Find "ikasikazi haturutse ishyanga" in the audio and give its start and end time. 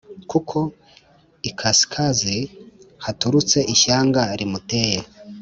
1.49-4.21